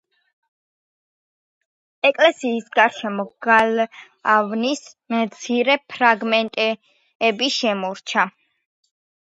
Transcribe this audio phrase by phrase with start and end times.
[2.09, 4.81] ეკლესიის გარშემო გალავნის
[5.17, 8.29] მცირე ფრაგმენტები შემორჩა.